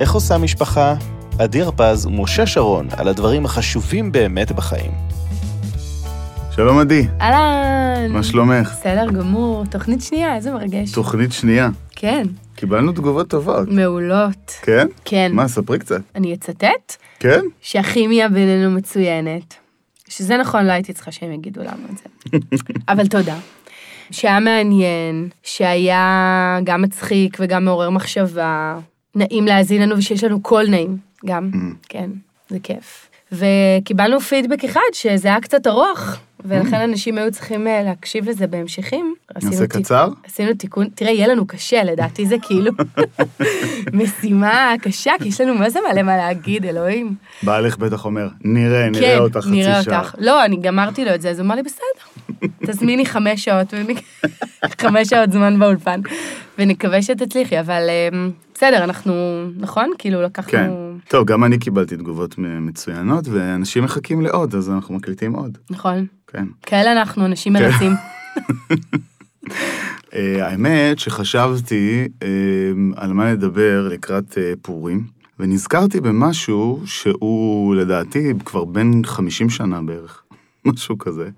[0.00, 0.94] איך עושה משפחה?
[1.38, 4.90] עדי הרפז ומשה שרון על הדברים החשובים באמת בחיים.
[6.50, 8.12] שלום עדי, אהלן.
[8.12, 8.72] מה שלומך?
[8.72, 9.64] בסדר גמור.
[9.70, 10.92] תוכנית שנייה, איזה מרגש.
[10.92, 11.68] תוכנית שנייה.
[11.90, 13.68] כן, קיבלנו תגובות טובות.
[13.68, 14.52] מעולות.
[14.62, 14.86] כן?
[15.04, 15.32] כן.
[15.34, 16.00] מה, ספרי קצת.
[16.14, 17.40] אני אצטט כן?
[17.60, 19.54] שהכימיה בינינו מצוינת.
[20.08, 22.38] שזה נכון, לא הייתי צריכה שהם יגידו לנו את זה.
[22.92, 23.36] אבל תודה.
[24.10, 28.78] שהיה מעניין, שהיה גם מצחיק וגם מעורר מחשבה,
[29.16, 31.50] נעים להאזין לנו ושיש לנו קול נעים, גם,
[31.88, 32.10] כן,
[32.48, 33.08] זה כיף.
[33.32, 39.14] וקיבלנו פידבק אחד שזה היה קצת ארוך, ולכן אנשים היו צריכים אה, להקשיב לזה בהמשכים.
[39.42, 40.08] נעשה קצר?
[40.26, 42.72] עשינו תיקון, תראה, יהיה לנו קשה, לדעתי זה כאילו
[43.92, 47.14] משימה קשה, כי יש לנו מה זה מלא מה להגיד, אלוהים.
[47.42, 49.98] בעלך בטח אומר, נראה, נראה כן, אותך חצי נראה שעה.
[49.98, 50.14] אותך.
[50.18, 52.05] לא, אני גמרתי לו את זה, אז הוא אמר לי, בסדר,
[52.66, 53.74] תזמיני חמש שעות,
[54.80, 56.00] חמש שעות זמן באולפן,
[56.58, 59.12] ונקווה שתצליחי, אבל אמ, בסדר, אנחנו,
[59.56, 59.90] נכון?
[59.98, 60.50] כאילו לקחנו...
[60.50, 60.70] כן.
[61.08, 65.58] טוב, גם אני קיבלתי תגובות מצוינות, ואנשים מחכים לעוד, אז אנחנו מקליטים עוד.
[65.70, 66.06] נכון.
[66.26, 66.44] כן.
[66.62, 67.92] כאלה אנחנו, אנשים מרצים.
[70.14, 72.28] אה, האמת שחשבתי אה,
[72.96, 75.06] על מה לדבר לקראת אה, פורים,
[75.38, 80.22] ונזכרתי במשהו שהוא לדעתי כבר בן 50 שנה בערך,
[80.64, 81.28] משהו כזה,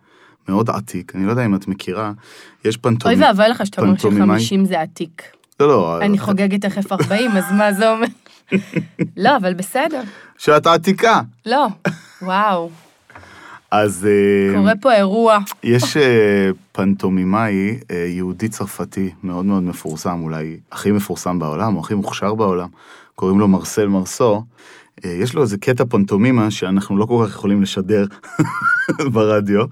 [0.48, 2.12] מאוד עתיק, אני לא יודע אם את מכירה,
[2.64, 3.14] יש אוי פנטומי...
[3.14, 4.26] ואבוי לך שאתה אומר פנטומימאי.
[4.26, 5.22] שחמישים זה עתיק.
[5.60, 8.06] לא, לא, אני חוגגת תכף 40, אז מה זה אומר?
[9.16, 10.02] לא, אבל בסדר.
[10.38, 11.20] שאת עתיקה.
[11.46, 11.66] לא,
[12.22, 12.70] וואו,
[13.70, 15.38] אז אה, קורה פה אירוע.
[15.62, 21.94] יש אה, פנטומימאי אה, יהודי צרפתי מאוד מאוד מפורסם, אולי הכי מפורסם בעולם, או הכי
[21.94, 22.68] מוכשר בעולם,
[23.14, 24.44] קוראים לו מרסל מרסו.
[25.04, 28.06] אה, יש לו איזה קטע פנטומימה שאנחנו לא כל כך יכולים לשדר
[29.12, 29.66] ברדיו, אה,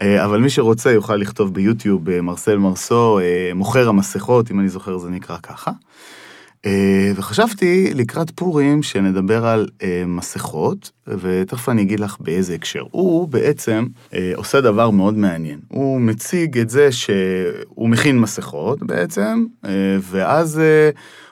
[0.00, 4.98] אבל מי שרוצה יוכל לכתוב ביוטיוב אה, מרסל מרסו, אה, מוכר המסכות, אם אני זוכר
[4.98, 5.70] זה נקרא ככה.
[6.66, 12.82] אה, וחשבתי לקראת פורים שנדבר על אה, מסכות, ותכף אני אגיד לך באיזה הקשר.
[12.90, 15.60] הוא בעצם אה, עושה דבר מאוד מעניין.
[15.68, 19.70] הוא מציג את זה שהוא מכין מסכות בעצם, אה,
[20.00, 20.90] ואז אה,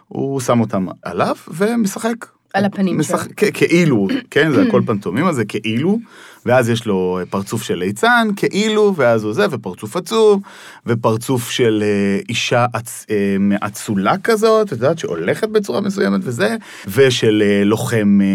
[0.08, 2.33] הוא שם אותם עליו ומשחק.
[2.54, 3.16] על הפנים שלו.
[3.16, 5.98] משחק, כ- כאילו, כן, זה הכל פנטומימה, זה כאילו,
[6.46, 10.42] ואז יש לו פרצוף של ליצן, כאילו, ואז הוא זה, ופרצוף עצוב,
[10.86, 16.56] ופרצוף של אה, אישה עצ, אה, מאצולה כזאת, את יודעת, שהולכת בצורה מסוימת וזה,
[16.86, 18.26] ושל אה, לוחם אה,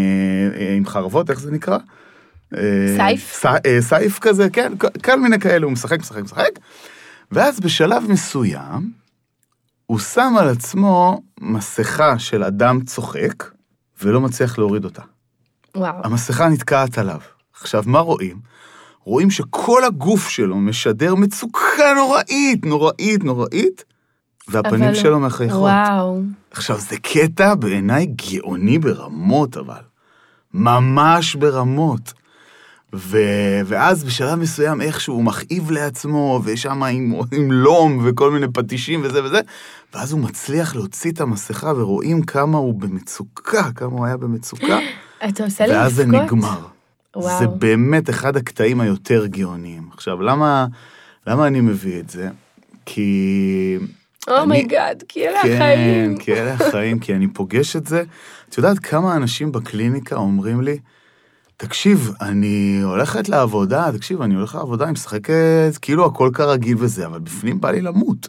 [0.60, 1.78] אה, עם חרבות, איך זה נקרא?
[2.56, 2.60] אה,
[2.96, 3.32] סייף?
[3.42, 4.72] ס, אה, סייף כזה, כן,
[5.04, 6.50] כל מיני כאלה, הוא משחק, משחק, משחק,
[7.32, 8.90] ואז בשלב מסוים,
[9.86, 13.44] הוא שם על עצמו מסכה של אדם צוחק,
[14.02, 15.02] ולא מצליח להוריד אותה.
[15.76, 15.94] וואו.
[16.04, 17.20] המסכה נתקעת עליו.
[17.60, 18.36] עכשיו, מה רואים?
[19.04, 23.84] רואים שכל הגוף שלו משדר מצוקה נוראית, נוראית, נוראית,
[24.48, 25.58] והפנים אבל- שלו מחייכות.
[25.60, 26.22] וואו.
[26.50, 29.80] עכשיו, זה קטע בעיניי גאוני ברמות, אבל.
[30.54, 32.12] ממש ברמות.
[32.94, 33.18] ו...
[33.66, 39.24] ואז בשלב מסוים איכשהו הוא מכאיב לעצמו, ושם עם, עם לום וכל מיני פטישים וזה
[39.24, 39.40] וזה,
[39.94, 44.78] ואז הוא מצליח להוציא את המסכה ורואים כמה הוא במצוקה, כמה הוא היה במצוקה,
[45.28, 46.22] אתה עושה לי ואז זה לבכות?
[46.22, 46.60] נגמר.
[47.16, 47.38] וואו.
[47.38, 49.88] זה באמת אחד הקטעים היותר גאוניים.
[49.92, 50.66] עכשיו, למה,
[51.26, 52.28] למה אני מביא את זה?
[52.86, 53.78] כי...
[54.28, 56.18] oh my God, כי אלה כן, החיים.
[56.18, 58.02] כי אלה החיים, כי אני פוגש את זה.
[58.48, 60.78] את יודעת כמה אנשים בקליניקה אומרים לי,
[61.60, 67.18] תקשיב, אני הולכת לעבודה, תקשיב, אני הולך לעבודה, אני משחקת, כאילו הכל כרגיל וזה, אבל
[67.18, 68.28] בפנים בא לי למות.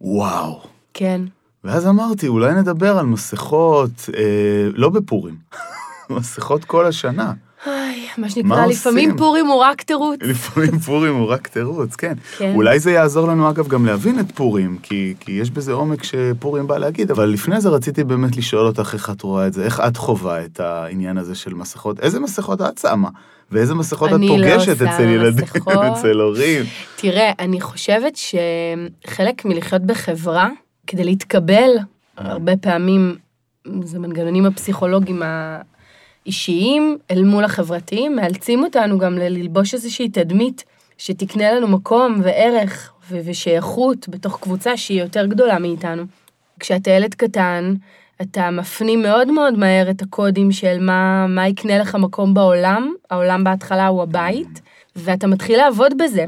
[0.00, 0.62] וואו.
[0.94, 1.20] כן.
[1.64, 5.36] ואז אמרתי, אולי נדבר על מסכות, אה, לא בפורים,
[6.10, 7.32] מסכות כל השנה.
[7.66, 8.70] איי, מה מה שנקרא, עושים?
[8.70, 10.18] לפעמים פורים הוא רק תירוץ.
[10.30, 12.14] לפעמים פורים הוא רק תירוץ, כן.
[12.38, 12.52] כן.
[12.54, 16.66] אולי זה יעזור לנו, אגב, גם להבין את פורים, כי, כי יש בזה עומק שפורים
[16.66, 19.80] בא להגיד, אבל לפני זה רציתי באמת לשאול אותך איך את רואה את זה, איך
[19.80, 23.08] את חובה את העניין הזה של מסכות, איזה מסכות את שמה?
[23.52, 25.44] ואיזה מסכות את לא פוגשת שמה אצל ילדים.
[25.92, 26.64] אצל הורים?
[26.96, 30.48] תראה, אני חושבת שחלק מלחיות בחברה,
[30.86, 31.70] כדי להתקבל,
[32.16, 33.16] הרבה פעמים
[33.82, 35.22] זה מנגנונים הפסיכולוגיים
[36.26, 40.64] האישיים אל מול החברתיים, מאלצים אותנו גם ללבוש איזושהי תדמית
[40.98, 46.02] שתקנה לנו מקום וערך ו- ושייכות בתוך קבוצה שהיא יותר גדולה מאיתנו.
[46.60, 47.74] כשאתה ילד קטן,
[48.22, 53.44] אתה מפנים מאוד מאוד מהר את הקודים של מה, מה יקנה לך מקום בעולם, העולם
[53.44, 54.60] בהתחלה הוא הבית,
[54.96, 56.24] ואתה מתחיל לעבוד בזה.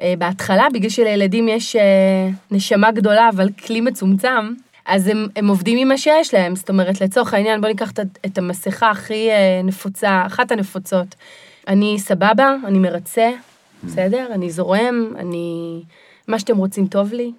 [0.00, 4.54] אה, בהתחלה, בגלל שלילדים יש אה, נשמה גדולה, אבל כלי מצומצם,
[4.86, 6.56] אז הם, הם עובדים עם מה שיש להם.
[6.56, 11.14] זאת אומרת, לצורך העניין, בוא ניקח את, את המסכה הכי אה, נפוצה, אחת הנפוצות.
[11.68, 13.30] אני סבבה, אני מרצה,
[13.84, 14.26] בסדר?
[14.34, 15.82] אני זורם, אני...
[16.28, 17.32] מה שאתם רוצים טוב לי.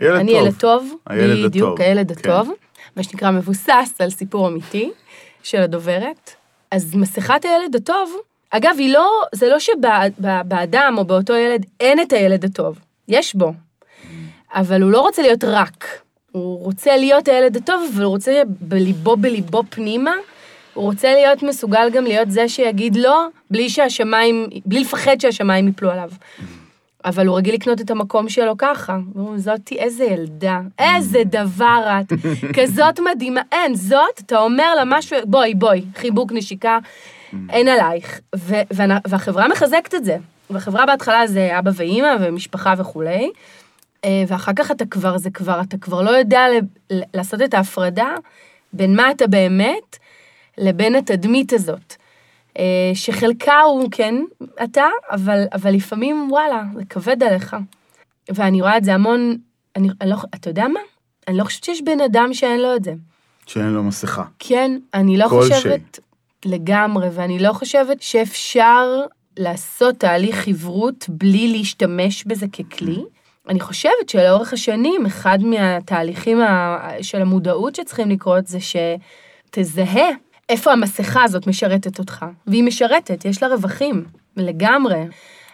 [0.00, 0.42] ילד אני טוב.
[0.42, 2.30] ילד טוב, הילד בדיוק, הטוב, הילד כן.
[2.30, 2.50] הטוב.
[2.96, 4.90] מה שנקרא מבוסס על סיפור אמיתי
[5.42, 6.34] של הדוברת.
[6.70, 8.16] אז מסכת הילד הטוב,
[8.50, 12.78] אגב, היא לא, זה לא שבאדם או באותו ילד אין את הילד הטוב,
[13.08, 13.52] יש בו,
[14.54, 15.86] אבל הוא לא רוצה להיות רק.
[16.32, 20.14] הוא רוצה להיות הילד הטוב, אבל הוא רוצה בליבו בליבו פנימה,
[20.74, 25.90] הוא רוצה להיות מסוגל גם להיות זה שיגיד לא, בלי שהשמיים, בלי לפחד שהשמיים יפלו
[25.90, 26.10] עליו.
[27.04, 28.98] אבל הוא רגיל לקנות את המקום שלו ככה.
[29.36, 32.12] זאתי איזה ילדה, איזה דבר את,
[32.56, 33.40] כזאת מדהימה.
[33.52, 36.78] אין, זאת, אתה אומר לה משהו, בואי, בואי, חיבוק, נשיקה,
[37.50, 38.20] אין עלייך.
[38.36, 38.62] ו-
[39.06, 40.16] והחברה מחזקת את זה.
[40.50, 43.30] והחברה בהתחלה זה אבא ואימא ומשפחה וכולי.
[44.04, 46.44] אה, ואחר כך אתה כבר, זה כבר, אתה כבר לא יודע
[46.90, 48.14] לעשות את ההפרדה
[48.72, 49.98] בין מה אתה באמת
[50.58, 51.94] לבין התדמית הזאת.
[52.58, 54.14] אה, שחלקה הוא כן
[54.64, 57.56] אתה, אבל, אבל לפעמים וואלה, זה כבד עליך.
[58.28, 59.36] ואני רואה את זה המון,
[59.76, 60.80] אני, אני לא, אתה יודע מה?
[61.28, 62.94] אני לא חושבת שיש בן אדם שאין לו את זה.
[63.46, 64.24] שאין לו מסכה.
[64.38, 66.02] כן, אני לא חושבת שי.
[66.44, 69.00] לגמרי, ואני לא חושבת שאפשר
[69.36, 73.02] לעשות תהליך חברות בלי להשתמש בזה ככלי.
[73.48, 76.38] אני חושבת שלאורך השנים, אחד מהתהליכים
[77.02, 80.08] של המודעות שצריכים לקרות זה שתזהה
[80.48, 82.26] איפה המסכה הזאת משרתת אותך.
[82.46, 84.04] והיא משרתת, יש לה רווחים,
[84.36, 85.04] לגמרי.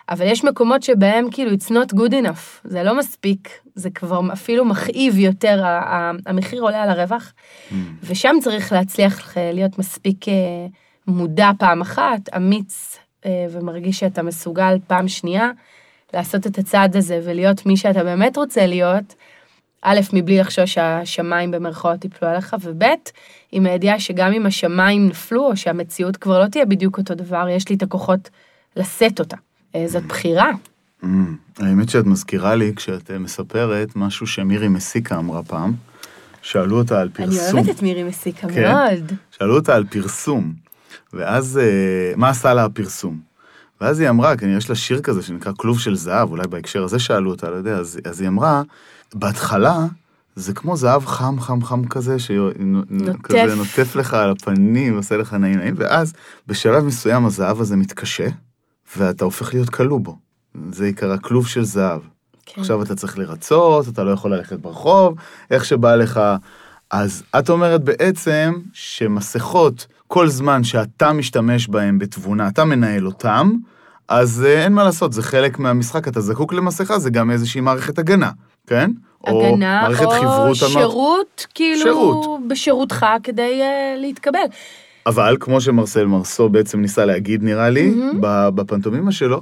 [0.08, 4.64] אבל יש מקומות שבהם כאילו it's not good enough, זה לא מספיק, זה כבר אפילו
[4.64, 5.62] מכאיב יותר,
[6.26, 7.32] המחיר עולה על הרווח,
[7.70, 7.74] mm.
[8.02, 10.34] ושם צריך להצליח להיות מספיק אה,
[11.06, 15.50] מודע פעם אחת, אמיץ אה, ומרגיש שאתה מסוגל פעם שנייה
[16.14, 19.14] לעשות את הצעד הזה ולהיות מי שאתה באמת רוצה להיות,
[19.82, 22.82] א', מבלי לחשוש שהשמיים במרכאות יפלו עליך, וב',
[23.52, 27.68] עם הידיעה שגם אם השמיים נפלו, או שהמציאות כבר לא תהיה בדיוק אותו דבר, יש
[27.68, 28.30] לי את הכוחות
[28.76, 29.36] לשאת אותה.
[29.74, 30.50] אה, זאת בחירה.
[31.02, 31.06] Mm,
[31.58, 35.74] האמת שאת מזכירה לי, כשאת אה, מספרת, משהו שמירי מסיקה אמרה פעם,
[36.42, 37.56] שאלו אותה על פרסום.
[37.56, 38.72] אני אוהבת את מירי מסיקה כן?
[38.72, 39.12] מאוד.
[39.30, 40.52] שאלו אותה על פרסום,
[41.12, 43.18] ואז אה, מה עשה לה הפרסום?
[43.80, 46.98] ואז היא אמרה, כנראה יש לה שיר כזה שנקרא כלוב של זהב, אולי בהקשר הזה
[46.98, 48.62] שאלו אותה, לא יודע, אז, אז היא אמרה,
[49.14, 49.86] בהתחלה
[50.36, 55.58] זה כמו זהב חם חם חם כזה, שכזה נוטף לך על הפנים, עושה לך נעים
[55.58, 56.12] נעים, ואז
[56.46, 58.28] בשלב מסוים הזהב הזה מתקשה,
[58.96, 60.18] ואתה הופך להיות כלוא בו.
[60.72, 62.00] זה עיקר הכלוב של זהב.
[62.46, 62.60] כן.
[62.60, 65.14] עכשיו אתה צריך לרצות, אתה לא יכול ללכת ברחוב,
[65.50, 66.20] איך שבא לך.
[66.90, 73.50] אז את אומרת בעצם שמסכות, כל זמן שאתה משתמש בהן בתבונה, אתה מנהל אותן,
[74.08, 77.98] אז אה, אין מה לעשות, זה חלק מהמשחק, אתה זקוק למסכה, זה גם איזושהי מערכת
[77.98, 78.30] הגנה,
[78.66, 78.90] כן?
[79.24, 82.40] הגנה, או, מערכת או שירות, כאילו, שירות.
[82.48, 84.46] בשירותך כדי uh, להתקבל.
[85.06, 88.16] אבל כמו שמרסל מרסו בעצם ניסה להגיד, נראה לי, mm-hmm.
[88.54, 89.40] בפנטומימה שלו,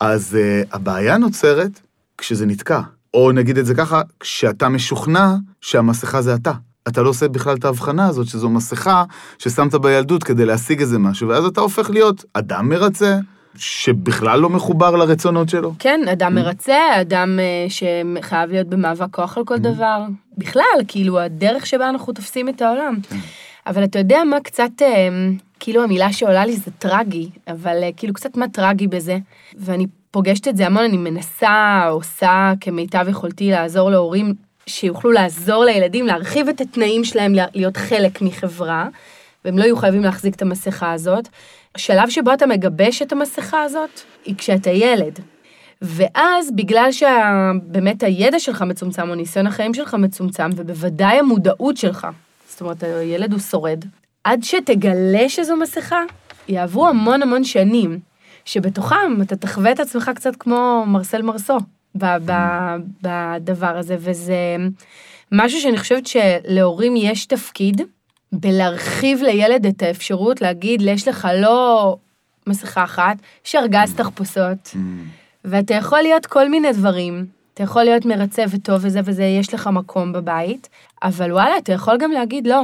[0.00, 1.80] אז uh, הבעיה נוצרת
[2.18, 2.80] כשזה נתקע.
[3.14, 6.52] או נגיד את זה ככה, כשאתה משוכנע שהמסכה זה אתה.
[6.88, 9.04] אתה לא עושה בכלל את ההבחנה הזאת, שזו מסכה
[9.38, 13.18] ששמת בילדות כדי להשיג איזה משהו, ואז אתה הופך להיות אדם מרצה,
[13.58, 15.74] שבכלל לא מחובר לרצונות שלו.
[15.78, 16.40] כן, אדם mm.
[16.40, 19.58] מרצה, אדם אה, שחייב להיות במאבק כוח על כל mm.
[19.58, 20.02] דבר.
[20.38, 22.94] בכלל, כאילו, הדרך שבה אנחנו תופסים את העולם.
[23.10, 23.16] כן.
[23.66, 25.08] אבל אתה יודע מה קצת, אה,
[25.60, 29.18] כאילו המילה שעולה לי זה טרגי, אבל אה, כאילו קצת מה טרגי בזה.
[29.56, 34.34] ואני פוגשת את זה המון, אני מנסה, עושה כמיטב יכולתי לעזור להורים
[34.68, 38.88] שיוכלו לעזור לילדים להרחיב את התנאים שלהם להיות חלק מחברה,
[39.44, 41.28] והם לא יהיו חייבים להחזיק את המסכה הזאת.
[41.74, 45.20] השלב שבו אתה מגבש את המסכה הזאת, היא כשאתה ילד.
[45.82, 52.06] ואז בגלל שבאמת הידע שלך מצומצם, או ניסיון החיים שלך מצומצם, ובוודאי המודעות שלך,
[52.48, 53.84] זאת אומרת, הילד הוא שורד,
[54.24, 56.02] עד שתגלה שזו מסכה,
[56.48, 57.98] יעברו המון המון שנים,
[58.44, 61.58] שבתוכם אתה תחווה את עצמך קצת כמו מרסל מרסו
[63.02, 64.56] בדבר הזה, וזה
[65.32, 67.80] משהו שאני חושבת שלהורים יש תפקיד,
[68.32, 71.96] בלהרחיב לילד את האפשרות להגיד, יש לך לא
[72.46, 73.94] מסכה אחת, יש ארגז.
[73.94, 74.76] תחפושות, mm.
[75.44, 77.26] ואתה יכול להיות כל מיני דברים.
[77.54, 80.68] אתה יכול להיות מרצה וטוב וזה וזה, יש לך מקום בבית,
[81.02, 82.62] אבל וואלה, אתה יכול גם להגיד לא.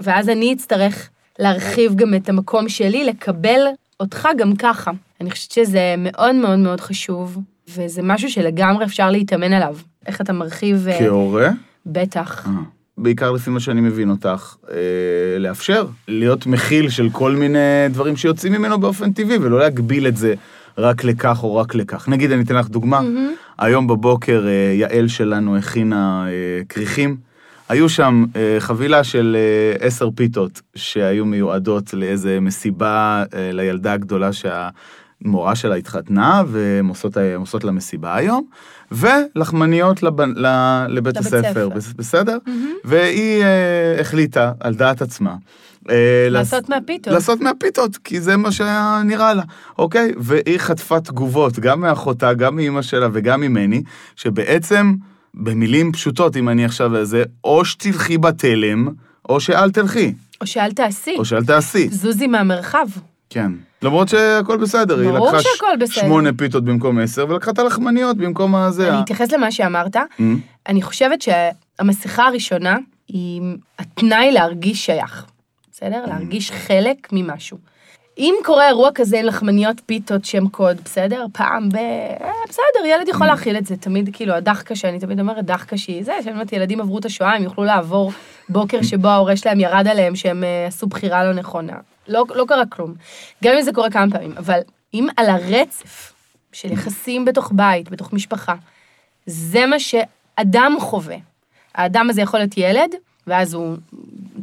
[0.00, 3.60] ואז אני אצטרך להרחיב גם את המקום שלי, לקבל
[4.00, 4.90] אותך גם ככה.
[5.20, 7.38] אני חושבת שזה מאוד מאוד מאוד חשוב,
[7.74, 9.76] וזה משהו שלגמרי אפשר להתאמן עליו.
[10.06, 10.88] איך אתה מרחיב...
[10.88, 11.48] אה, כהורה?
[11.86, 12.46] בטח.
[12.46, 12.52] אה.
[12.98, 17.58] בעיקר לפי מה שאני מבין אותך, אה, לאפשר להיות מכיל של כל מיני
[17.90, 20.34] דברים שיוצאים ממנו באופן טבעי, ולא להגביל את זה
[20.78, 22.08] רק לכך או רק לכך.
[22.08, 23.58] נגיד, אני אתן לך דוגמה, mm-hmm.
[23.58, 27.16] היום בבוקר אה, יעל שלנו הכינה אה, כריכים.
[27.68, 34.32] היו שם אה, חבילה של אה, עשר פיתות שהיו מיועדות לאיזה מסיבה אה, לילדה הגדולה
[34.32, 34.68] שה...
[35.24, 38.44] מורה שלה התחתנה, והן עושות, עושות לה מסיבה היום,
[38.92, 40.46] ולחמניות לב, ל,
[40.88, 41.68] לבית הספר, ספר.
[41.96, 42.38] בסדר?
[42.46, 42.72] מהמם.
[42.84, 45.34] והיא אה, החליטה, על דעת עצמה,
[45.90, 47.12] אה, לעשות מהפיתות.
[47.12, 49.42] לעשות מהפיתות, כי זה מה שהיה נראה לה,
[49.78, 50.12] אוקיי?
[50.16, 53.82] והיא חטפה תגובות, גם מאחותה, גם מאימא שלה וגם ממני,
[54.16, 54.94] שבעצם,
[55.34, 58.88] במילים פשוטות, אם אני עכשיו זה, או שתלכי בתלם,
[59.28, 61.14] או שאל תלכי, או שאל תעשי.
[61.18, 61.88] או שאל תעשי.
[61.88, 62.86] זוזי מהמרחב.
[63.30, 63.52] כן.
[63.82, 65.46] למרות שהכל בסדר, היא לקחה ש-
[65.80, 65.86] בסדר.
[66.02, 68.92] שמונה פיתות במקום עשר, ולקחה את הלחמניות במקום הזה.
[68.92, 69.96] אני אתייחס למה שאמרת.
[69.96, 70.22] Mm,
[70.68, 72.76] אני חושבת שהמסכה הראשונה
[73.08, 73.42] היא
[73.78, 75.26] התנאי להרגיש שייך,
[75.72, 76.04] בסדר?
[76.06, 77.58] להרגיש חלק ממשהו.
[78.18, 81.26] אם קורה אירוע כזה לחמניות פיתות שם קוד, בסדר?
[81.32, 81.76] פעם ב...
[81.76, 83.76] אה, בסדר, ילד יכול להכיל את זה.
[83.76, 87.34] תמיד, כאילו, הדחקה שאני תמיד אומרת, דחקה שהיא זה, שאני אומרת, ילדים עברו את השואה,
[87.34, 88.12] הם יוכלו לעבור
[88.48, 91.72] בוקר שבו ההורה שלהם ירד עליהם שהם אה, עשו בחירה לא נכונה.
[92.08, 92.94] לא, לא קרה כלום.
[93.44, 94.60] גם אם זה קורה כמה פעמים, אבל
[94.94, 96.12] אם על הרצף
[96.52, 98.54] של יחסים בתוך בית, בתוך משפחה,
[99.26, 101.16] זה מה שאדם חווה.
[101.74, 102.94] האדם הזה יכול להיות ילד,
[103.26, 103.76] ואז הוא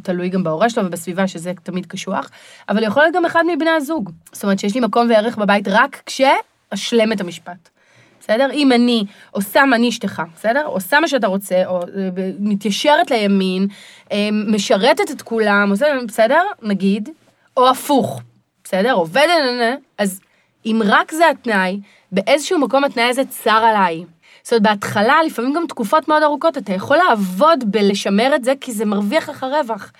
[0.02, 2.30] תלוי גם בהורה שלו ובסביבה, שזה תמיד קשוח,
[2.68, 4.10] אבל יכול להיות גם אחד מבני הזוג.
[4.32, 7.68] זאת אומרת שיש לי מקום וערך בבית רק כשאשלם את המשפט.
[8.20, 8.48] בסדר?
[8.52, 10.66] אם אני עושה מה אני אשתך, בסדר?
[10.66, 11.86] עושה מה שאתה רוצה, או אה,
[12.38, 13.66] מתיישרת לימין,
[14.12, 15.72] אה, משרתת את כולם,
[16.08, 16.42] בסדר?
[16.62, 17.08] נגיד,
[17.56, 18.20] או הפוך,
[18.64, 18.92] בסדר?
[18.92, 19.30] עובדת,
[19.98, 20.20] אז
[20.66, 21.80] אם רק זה התנאי,
[22.12, 24.04] באיזשהו מקום התנאי הזה צר עליי.
[24.42, 28.72] זאת אומרת, בהתחלה, לפעמים גם תקופות מאוד ארוכות, אתה יכול לעבוד בלשמר את זה, כי
[28.72, 29.92] זה מרוויח לך רווח.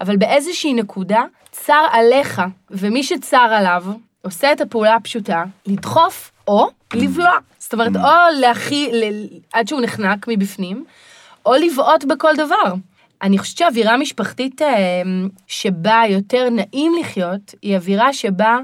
[0.00, 3.84] אבל באיזושהי נקודה, צר עליך, ומי שצר עליו,
[4.22, 7.32] עושה את הפעולה הפשוטה, לדחוף או לבלוע.
[7.58, 10.84] זאת אומרת, או להכי, ל- עד שהוא נחנק מבפנים,
[11.46, 12.74] או לבעוט בכל דבר.
[13.22, 15.02] אני חושבת שהאווירה המשפחתית אה,
[15.46, 18.58] שבה יותר נעים לחיות, היא אווירה שבה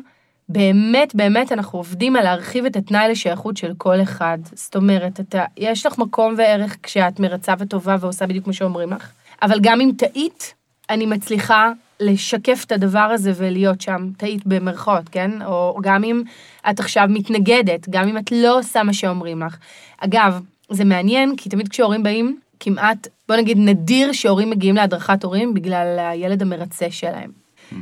[0.49, 4.38] באמת, באמת אנחנו עובדים על להרחיב את התנאי לשייכות של כל אחד.
[4.53, 9.11] זאת אומרת, אתה, יש לך מקום וערך כשאת מרצה וטובה ועושה בדיוק מה שאומרים לך,
[9.43, 10.55] אבל גם אם טעית,
[10.91, 15.43] אני מצליחה לשקף את הדבר הזה ולהיות שם, טעית במרכאות, כן?
[15.43, 16.23] או גם אם
[16.71, 19.57] את עכשיו מתנגדת, גם אם את לא עושה מה שאומרים לך.
[19.99, 25.55] אגב, זה מעניין, כי תמיד כשהורים באים, כמעט, בוא נגיד, נדיר שהורים מגיעים להדרכת הורים
[25.55, 27.31] בגלל הילד המרצה שלהם.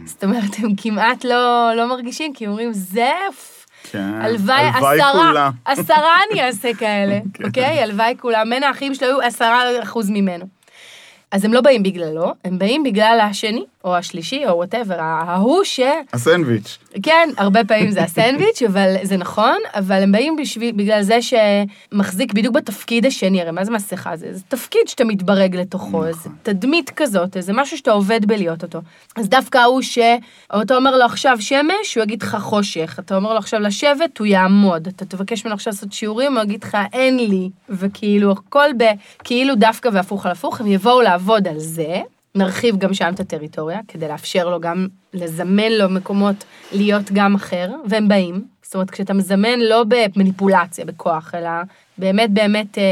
[0.05, 3.11] זאת אומרת, הם כמעט לא, לא מרגישים, כי אומרים, זה...
[3.91, 4.15] כן.
[4.21, 5.51] הלוואי, עשרה, כולה.
[5.65, 7.83] עשרה אני אעשה כאלה, אוקיי?
[7.83, 10.56] הלוואי כולם, בין האחים שלו היו עשרה אחוז ממנו.
[11.37, 15.81] אז הם לא באים בגללו, הם באים בגלל השני, או השלישי, או whatever, ההוא ש...
[16.13, 16.79] הסנדוויץ'.
[17.03, 22.33] כן, הרבה פעמים זה הסנדוויץ', אבל זה נכון, אבל הם באים בשביל, בגלל זה שמחזיק
[22.33, 24.17] בדיוק בתפקיד השני, הרי מה זה מסכה?
[24.17, 26.07] זה, זה תפקיד שאתה מתברג לתוכו, נכון.
[26.07, 28.81] איזה תדמית כזאת, איזה משהו שאתה עובד בלהיות אותו.
[29.17, 29.99] אז דווקא ההוא ש...
[30.63, 32.97] אתה אומר לו עכשיו שמש, הוא יגיד לך חושך.
[32.99, 34.87] אתה אומר לו עכשיו לשבת, הוא יעמוד.
[34.87, 37.51] אתה תבקש ממנו עכשיו לעשות שיעורים, הוא יגיד לך אין לי.
[37.69, 42.01] וכאילו, הכל בכאילו דווקא והפוך על הפוך, הם יבואו לעבוד על זה.
[42.35, 47.71] נרחיב גם שם את הטריטוריה, כדי לאפשר לו גם, לזמן לו מקומות להיות גם אחר,
[47.89, 48.45] והם באים.
[48.63, 51.51] זאת אומרת, כשאתה מזמן לא במניפולציה, בכוח, אלא
[51.99, 52.83] באמת באמת אה,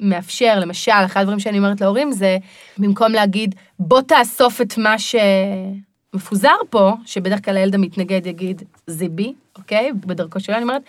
[0.00, 2.36] מאפשר, למשל, אחד הדברים שאני אומרת להורים זה,
[2.78, 9.32] במקום להגיד, בוא תאסוף את מה שמפוזר פה, שבדרך כלל הילד המתנגד יגיד, זה בי,
[9.58, 9.92] אוקיי?
[10.06, 10.82] בדרכו שלו, אני אומרת,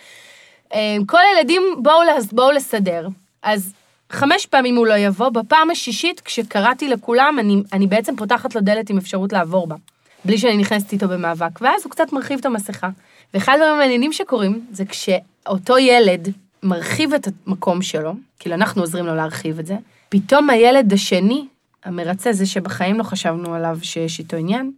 [0.74, 2.00] אה, כל הילדים, בואו,
[2.32, 3.08] בואו לסדר.
[3.42, 3.72] אז
[4.10, 8.90] חמש פעמים הוא לא יבוא, בפעם השישית, כשקראתי לכולם, אני, אני בעצם פותחת לו דלת
[8.90, 9.76] עם אפשרות לעבור בה,
[10.24, 12.88] בלי שאני נכנסת איתו במאבק, ואז הוא קצת מרחיב את המסכה.
[13.34, 16.28] ואחד הדברים המעניינים שקורים, זה כשאותו ילד
[16.62, 19.76] מרחיב את המקום שלו, כאילו אנחנו עוזרים לו להרחיב את זה,
[20.08, 21.46] פתאום הילד השני,
[21.84, 24.72] המרצה, זה שבחיים לא חשבנו עליו שיש איתו עניין,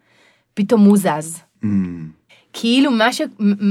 [0.55, 1.41] פתאום הוא זז.
[1.65, 1.67] Mm,
[2.53, 3.21] כאילו מה ש...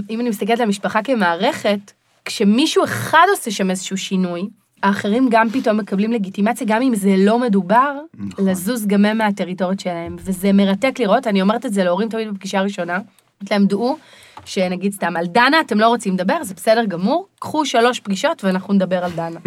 [0.10, 1.80] אם אני מסתכלת על המשפחה כמערכת,
[2.26, 4.48] כשמישהו אחד עושה שם איזשהו שינוי,
[4.84, 8.50] האחרים גם פתאום מקבלים לגיטימציה, גם אם זה לא מדובר, נכון.
[8.50, 10.16] לזוז גם הם מהטריטוריות שלהם.
[10.20, 13.98] וזה מרתק לראות, אני אומרת את זה להורים תמיד בפגישה הראשונה, אומרת להם, דעו,
[14.46, 18.74] שנגיד סתם על דנה אתם לא רוצים לדבר, זה בסדר גמור, קחו שלוש פגישות ואנחנו
[18.74, 19.40] נדבר על דנה.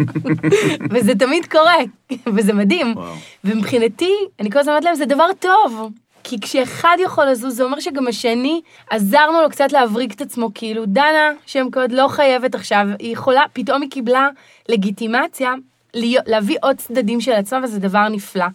[0.91, 1.77] וזה תמיד קורה,
[2.35, 2.93] וזה מדהים.
[2.95, 3.13] וואו.
[3.43, 5.89] ומבחינתי, אני כל הזמן אומרת להם, זה דבר טוב.
[6.23, 10.85] כי כשאחד יכול לזוז, זה אומר שגם השני, עזרנו לו קצת להבריק את עצמו, כאילו,
[10.85, 14.29] דנה, שם קוד, לא חייבת עכשיו, היא יכולה, פתאום היא קיבלה
[14.69, 15.53] לגיטימציה
[16.27, 18.45] להביא עוד צדדים של עצמה, וזה דבר נפלא.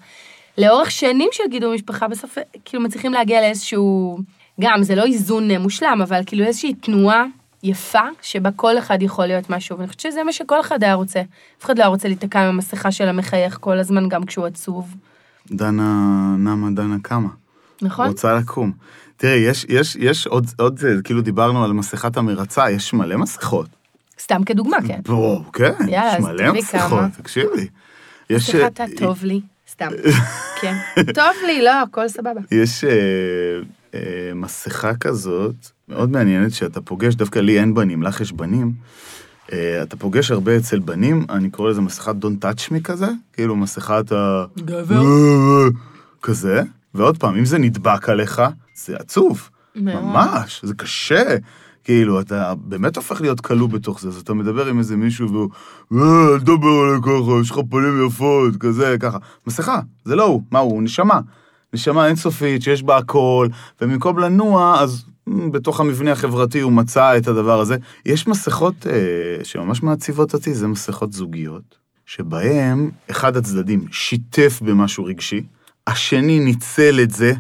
[0.59, 4.19] לאורך שנים של גידול משפחה, בסוף, כאילו, מצליחים להגיע לאיזשהו,
[4.61, 7.25] גם, זה לא איזון אה, מושלם, אבל כאילו איזושהי תנועה
[7.63, 11.21] יפה, שבה כל אחד יכול להיות משהו, ואני חושבת שזה מה שכל אחד היה רוצה.
[11.59, 14.95] אף אחד לא היה רוצה להיתקע עם המסכה של המחייך כל הזמן, גם כשהוא עצוב.
[15.51, 17.29] דנה נמה, דנה קמה.
[17.83, 18.07] נכון?
[18.07, 18.73] רוצה לקום.
[19.17, 23.67] תראי, יש, יש, יש עוד, עוד, אה, כאילו דיברנו על מסכת המרצה, יש מלא מסכות.
[24.21, 25.01] סתם כדוגמה, כן.
[25.07, 27.09] בואו, כן, יאללה, יש מלא מסכות, כמה.
[27.17, 27.69] תקשיבי.
[28.31, 29.89] יש, מסכת אה, הטוב לי, סתם.
[30.61, 30.75] כן.
[31.15, 32.41] טוב לי, לא, הכל סבבה.
[32.51, 32.91] יש אה,
[33.95, 35.55] אה, מסכה כזאת,
[35.89, 38.73] מאוד מעניינת, שאתה פוגש, דווקא לי אין בנים, לך יש בנים.
[39.53, 43.57] אה, אתה פוגש הרבה אצל בנים, אני קורא לזה מסכת Don't touch me כזה, כאילו
[43.57, 44.45] מסכת ה...
[44.59, 45.03] גבר.
[46.23, 46.63] כזה,
[46.99, 48.43] ועוד פעם, אם זה נדבק עליך,
[48.75, 49.49] זה עצוב.
[49.77, 50.03] מאוד.
[50.05, 51.37] ממש, זה קשה.
[51.85, 55.49] כאילו, אתה באמת הופך להיות כלוא בתוך זה, אז אתה מדבר עם איזה מישהו והוא,
[55.93, 59.19] "אה, אל תדבר עליי ככה, יש לך פנים יפות, כזה, ככה.
[59.47, 60.73] מסכה, זה לא הוא, מה הוא?
[60.73, 61.21] הוא נשמה.
[61.75, 63.49] נשמה אינסופית שיש בה הכל,
[63.81, 67.77] ובמקום לנוע, אז מ, בתוך המבנה החברתי הוא מצא את הדבר הזה.
[68.07, 75.43] יש מסכות אה, שממש מעציבות אותי, זה מסכות זוגיות, שבהם אחד הצדדים שיתף במשהו רגשי,
[75.89, 77.33] השני ניצל את זה,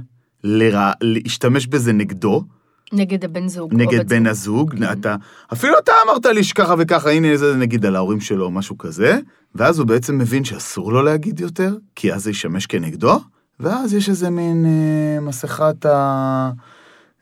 [0.44, 2.44] לרע, להשתמש בזה נגדו,
[2.92, 3.74] נגד הבן זוג.
[3.74, 4.28] נגד בן זוג.
[4.28, 4.92] הזוג, כן.
[4.92, 5.16] אתה,
[5.52, 9.18] אפילו אתה אמרת לי שככה וככה, הנה זה נגיד על ההורים שלו או משהו כזה,
[9.54, 13.20] ואז הוא בעצם מבין שאסור לו להגיד יותר, כי אז זה ישמש כנגדו,
[13.60, 15.86] ואז יש איזה מין אה, מסכת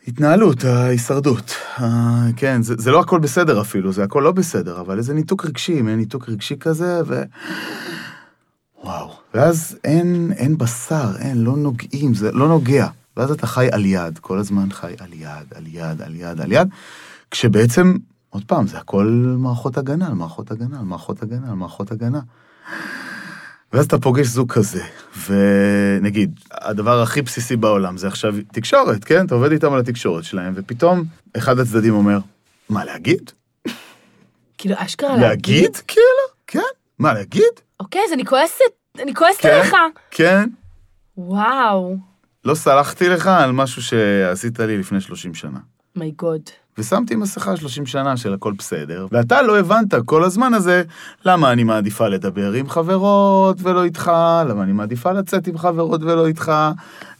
[0.06, 1.54] ההתנהלות, ההישרדות.
[1.80, 5.46] אה, כן, זה, זה לא הכל בסדר אפילו, זה הכל לא בסדר, אבל איזה ניתוק
[5.46, 7.22] רגשי, מעין ניתוק רגשי כזה, ו...
[8.86, 9.10] וואו.
[9.34, 12.86] ואז אין, אין בשר, אין, לא נוגעים, זה לא נוגע.
[13.16, 16.52] ואז אתה חי על יד, כל הזמן חי על יד, על יד, על יד, על
[16.52, 16.68] יד,
[17.30, 17.96] כשבעצם,
[18.30, 22.20] עוד פעם, זה הכל מערכות הגנה, על מערכות הגנה, על מערכות הגנה, על מערכות הגנה.
[23.72, 24.82] ואז אתה פוגש זוג כזה,
[25.26, 29.26] ונגיד, הדבר הכי בסיסי בעולם זה עכשיו תקשורת, כן?
[29.26, 31.04] אתה עובד איתם על התקשורת שלהם, ופתאום
[31.36, 32.18] אחד הצדדים אומר,
[32.68, 33.30] מה, להגיד?
[34.58, 35.54] כאילו, אשכרה להגיד?
[35.54, 35.76] להגיד?
[35.76, 36.06] כאילו,
[36.46, 36.60] כן.
[36.98, 37.65] מה, להגיד?
[37.80, 38.64] אוקיי, אז אני כועסת,
[39.02, 39.48] אני כועסת כן.
[39.48, 39.76] עליך.
[40.10, 40.48] כן.
[41.16, 41.96] וואו.
[42.44, 45.58] לא סלחתי לך על משהו שעשית לי לפני 30 שנה.
[45.96, 46.40] מי גוד.
[46.78, 50.82] ושמתי מסכה 30 שנה של הכל בסדר, ואתה לא הבנת כל הזמן הזה
[51.24, 54.12] למה אני מעדיפה לדבר עם חברות ולא איתך,
[54.48, 56.52] למה אני מעדיפה לצאת עם חברות ולא איתך,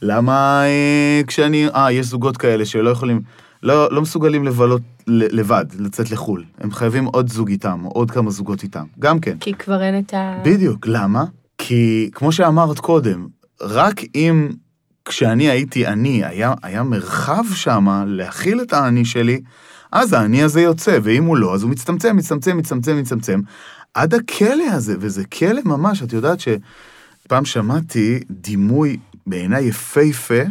[0.01, 3.21] למה אה, כשאני, אה, יש זוגות כאלה שלא יכולים,
[3.63, 8.11] לא, לא מסוגלים לבלות ל- לבד, לצאת לחו"ל, הם חייבים עוד זוג איתם, או עוד
[8.11, 9.37] כמה זוגות איתם, גם כן.
[9.39, 10.41] כי כבר אין את ה...
[10.45, 11.25] בדיוק, למה?
[11.57, 13.27] כי כמו שאמרת קודם,
[13.61, 14.49] רק אם
[15.05, 19.41] כשאני הייתי אני, היה, היה מרחב שם להכיל את האני שלי,
[19.91, 23.39] אז האני הזה יוצא, ואם הוא לא, אז הוא מצטמצם, מצטמצם, מצטמצם, מצטמצם,
[23.93, 30.41] עד הכלא הזה, וזה כלא ממש, את יודעת שפעם שמעתי דימוי בעיניי יפהפה,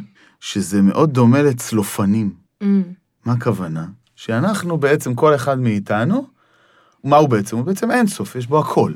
[0.40, 2.45] שזה מאוד דומה לצלופנים.
[2.62, 2.82] אמ,
[3.24, 3.84] מה הכוונה?
[4.16, 6.26] שאנחנו בעצם, כל אחד מאיתנו,
[7.04, 7.56] מה הוא בעצם?
[7.56, 8.92] הוא בעצם אינסוף, יש בו הכל.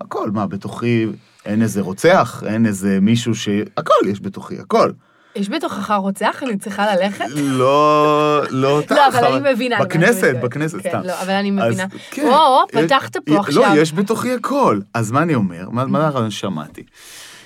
[0.00, 1.06] הכל, מה, בתוכי
[1.44, 3.48] אין איזה רוצח, אין איזה מישהו ש...
[3.76, 4.92] הכל יש בתוכי, הכל.
[5.36, 6.42] יש בתוכך רוצח?
[6.42, 7.24] אני צריכה ללכת?
[7.36, 8.92] לא, לא אותך.
[8.92, 9.78] לא, אבל אני מבינה.
[9.80, 10.34] בכנסת.
[10.42, 11.00] בכנסת, כן, סתם.
[11.04, 11.86] לא, אבל אני מבינה.
[12.10, 13.72] כן, או, יש- פתחת פה לא, עכשיו.
[13.76, 14.80] יש בתוכי הכל.
[14.94, 15.68] אז מה אני אומר?
[15.70, 16.82] מה הרעיון ששמעתי?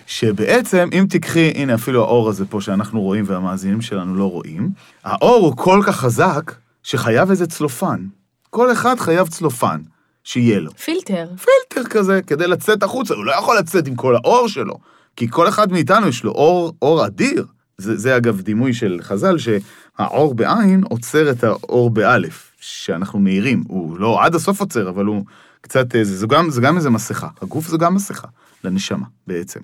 [0.07, 4.71] שבעצם, אם תיקחי, הנה אפילו האור הזה פה שאנחנו רואים והמאזינים שלנו לא רואים,
[5.05, 8.07] האור הוא כל כך חזק, שחייב איזה צלופן.
[8.51, 9.81] כל אחד חייב צלופן,
[10.25, 10.71] שיהיה לו.
[10.71, 11.27] פילטר.
[11.37, 14.79] פילטר כזה, כדי לצאת החוצה, הוא לא יכול לצאת עם כל האור שלו,
[15.17, 17.47] כי כל אחד מאיתנו יש לו אור, אור אדיר.
[17.79, 23.65] זה, זה אגב דימוי של חז"ל, שהאור בעין עוצר את האור באלף, שאנחנו מאירים.
[23.69, 25.25] הוא לא עד הסוף עוצר, אבל הוא
[25.61, 27.29] קצת, איזה- זו גם, זו גם איזה מסכה.
[27.43, 28.29] הגוף זו גם מסכה,
[28.65, 29.61] לנשמה בעצם.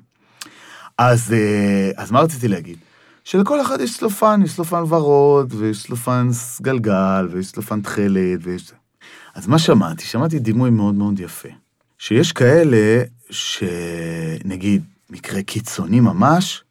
[0.98, 2.78] אז, אה, אז מה רציתי להגיד?
[3.24, 6.28] שלכל אחד יש צלופן, יש צלופן ורוד, ויש צלופן
[6.62, 8.72] גלגל, ויש צלופן תכלת, ויש...
[9.34, 10.04] אז מה שמעתי?
[10.04, 11.48] שמעתי דימוי מאוד מאוד יפה.
[11.98, 16.64] שיש כאלה שנגיד, מקרה קיצוני ממש,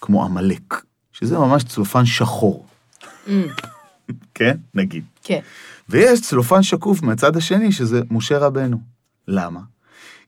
[0.00, 0.82] כמו עמלק,
[1.12, 2.66] שזה ממש צלופן שחור,
[3.28, 3.42] אמ,
[4.34, 4.56] כן?
[4.74, 5.04] נגיד.
[5.22, 5.40] כן.
[5.88, 8.80] ויש צלופן שקוף מהצד השני, שזה משה רבנו.
[9.28, 9.60] למה?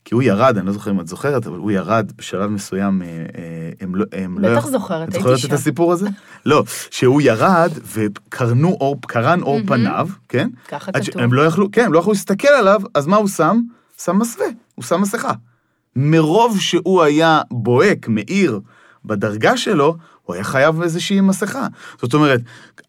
[0.07, 3.07] כי הוא ירד, אני לא זוכר אם את זוכרת, אבל הוא ירד בשלב מסוים, אה,
[3.07, 3.23] אה,
[3.79, 4.05] הם לא...
[4.11, 5.47] הם לא בטח יכ- זוכרת, את הייתי זוכרת שם.
[5.47, 6.07] את הסיפור הזה?
[6.45, 9.59] לא, שהוא ירד וקרנו אור, קרן אור.
[9.67, 10.49] פניו, כן?
[10.67, 11.05] ככה כתוב.
[11.05, 13.59] שהם לא יכלו, כן, הם לא יכלו להסתכל עליו, אז מה הוא שם?
[14.01, 15.31] שם מסווה, הוא שם מסכה.
[15.95, 18.59] מרוב שהוא היה בוהק, מאיר,
[19.05, 21.67] בדרגה שלו, הוא היה חייב איזושהי מסכה.
[22.01, 22.41] זאת אומרת,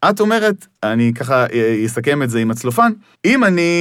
[0.09, 2.91] את אומרת, אני ככה אה, אסכם את זה עם הצלופן,
[3.25, 3.71] אם אני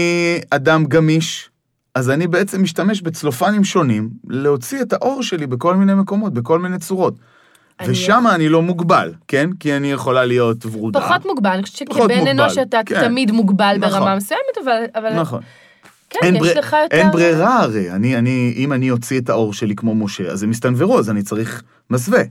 [0.50, 1.50] אדם גמיש,
[1.94, 6.78] אז אני בעצם משתמש בצלופנים שונים להוציא את האור שלי בכל מיני מקומות, בכל מיני
[6.78, 7.14] צורות.
[7.86, 9.50] ושם אני לא מוגבל, כן?
[9.60, 11.00] כי אני יכולה להיות ורודה.
[11.00, 13.00] פחות מוגבל, אני חושבת שכבן אנוש אתה כן.
[13.00, 13.98] תמיד מוגבל נכון.
[13.98, 14.84] ברמה מסוימת, אבל...
[14.94, 15.40] אבל נכון.
[16.10, 16.46] כן, אין, בר...
[16.46, 16.60] יותר...
[16.90, 20.50] אין ברירה הרי, אני, אני, אם אני אוציא את האור שלי כמו משה, אז הם
[20.50, 22.22] יסתנוורו, אז אני צריך מסווה.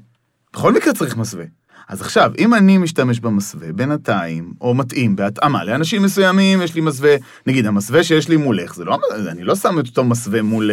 [0.53, 1.45] בכל מקרה צריך מסווה.
[1.87, 7.15] אז עכשיו, אם אני משתמש במסווה בינתיים, או מתאים בהתאמה לאנשים מסוימים, יש לי מסווה,
[7.45, 8.97] נגיד המסווה שיש לי מולך, זה לא,
[9.31, 10.71] אני לא שם את אותו מסווה מול,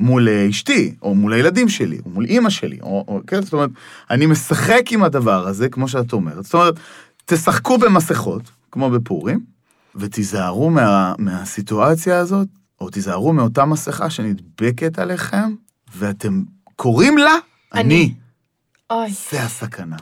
[0.00, 3.70] מול אשתי, או מול הילדים שלי, או מול אימא שלי, או, או כן, זאת אומרת,
[4.10, 6.44] אני משחק עם הדבר הזה, כמו שאת אומרת.
[6.44, 6.74] זאת אומרת,
[7.26, 9.40] תשחקו במסכות, כמו בפורים,
[9.96, 12.48] ותיזהרו מה, מהסיטואציה הזאת,
[12.80, 15.54] או תיזהרו מאותה מסכה שנדבקת עליכם,
[15.96, 16.42] ואתם
[16.76, 17.34] קוראים לה
[17.74, 17.82] אני.
[17.82, 18.14] אני.
[18.90, 19.10] אוי.
[19.30, 19.96] זה הסכנה.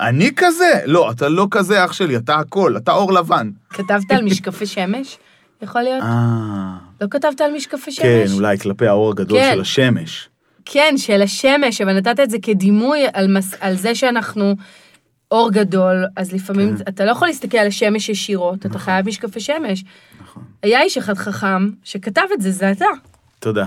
[0.00, 0.80] אני כזה?
[0.86, 3.50] לא, אתה לא כזה, אח שלי, אתה הכל, אתה אור לבן.
[3.70, 5.18] כתבת על משקפי שמש?
[5.62, 6.02] יכול להיות?
[6.02, 6.76] אה...
[7.00, 8.04] לא כתבת על משקפי שמש?
[8.04, 9.50] כן, אולי כלפי האור הגדול כן.
[9.54, 10.28] של השמש.
[10.64, 14.54] כן, של השמש, אבל נתת את זה כדימוי על, מס, על זה שאנחנו
[15.30, 16.84] אור גדול, אז לפעמים כן.
[16.88, 19.84] אתה לא יכול להסתכל על השמש ישירות, אתה חייב משקפי שמש.
[20.22, 20.42] נכון.
[20.62, 22.86] היה איש אחד חכם שכתב את זה, זה אתה.
[23.38, 23.64] תודה.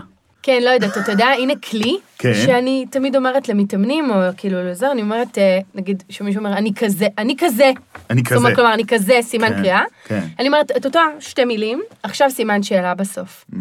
[0.50, 2.34] כן, לא יודעת, אתה יודע, הנה כלי, כן.
[2.34, 7.08] שאני תמיד אומרת למתאמנים, או כאילו לזר, אני אומרת, אה, נגיד, שמישהו אומר, אני כזה,
[7.18, 7.72] אני כזה.
[8.10, 8.56] אני זאת אומרת, כזה.
[8.56, 9.82] כלומר, אני כזה, סימן כן, קריאה.
[10.08, 10.24] כן.
[10.40, 13.46] אני אומרת, את אותה שתי מילים, עכשיו סימן שאלה בסוף.
[13.52, 13.56] Mm,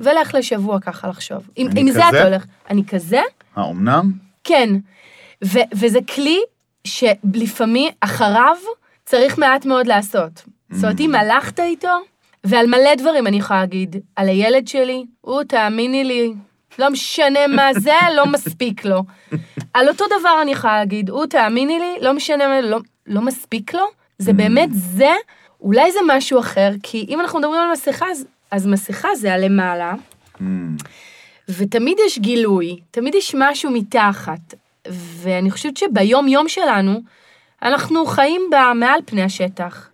[0.00, 1.48] ולך לשבוע ככה לחשוב.
[1.56, 2.18] עם, עם זה כזה?
[2.18, 2.44] אתה הולך.
[2.70, 3.20] אני כזה?
[3.56, 4.12] האומנם?
[4.44, 4.70] כן.
[5.44, 6.38] ו- וזה כלי
[6.86, 8.56] שלפעמים, אחריו,
[9.04, 10.44] צריך מעט מאוד לעשות.
[10.70, 11.88] זאת אומרת, אם הלכת איתו,
[12.44, 16.32] ועל מלא דברים אני יכולה להגיד, על הילד שלי, הוא, תאמיני לי,
[16.78, 19.02] לא משנה מה זה, לא מספיק לו.
[19.74, 23.74] על אותו דבר אני יכולה להגיד, הוא, תאמיני לי, לא משנה מה, לא, לא מספיק
[23.74, 23.84] לו.
[24.18, 25.12] זה באמת זה,
[25.60, 29.94] אולי זה משהו אחר, כי אם אנחנו מדברים על מסכה, אז, אז מסכה זה הלמעלה,
[30.40, 30.44] Mm,
[31.48, 34.54] ותמיד יש גילוי, תמיד יש משהו מתחת.
[34.88, 37.00] ואני חושבת שביום-יום שלנו,
[37.62, 39.88] אנחנו חיים בה מעל פני השטח.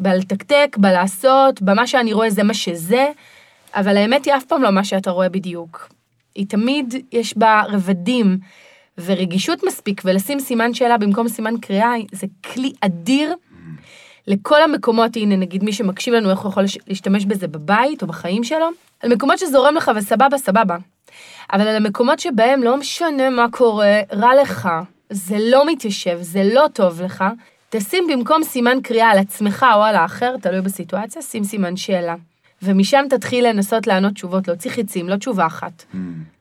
[0.00, 3.08] בלתקתק, בלעשות, במה שאני רואה זה מה שזה,
[3.74, 5.88] אבל האמת היא אף פעם לא מה שאתה רואה בדיוק.
[6.34, 8.38] היא תמיד, יש בה רבדים
[8.98, 13.34] ורגישות מספיק, ולשים סימן שאלה במקום סימן קריאה, זה כלי אדיר
[14.26, 18.44] לכל המקומות, הנה נגיד מי שמקשיב לנו, איך הוא יכול להשתמש בזה בבית או בחיים
[18.44, 18.68] שלו,
[19.02, 20.76] על מקומות שזורם לך וסבבה, סבבה.
[21.52, 24.68] אבל על המקומות שבהם לא משנה מה קורה, רע לך,
[25.10, 27.24] זה לא מתיישב, זה לא טוב לך,
[27.70, 32.14] תשים במקום סימן קריאה על עצמך או על האחר, תלוי בסיטואציה, שים סימן שאלה.
[32.62, 35.84] ומשם תתחיל לנסות לענות תשובות, להוציא חיצים, לא תשובה אחת.
[35.92, 35.96] mm.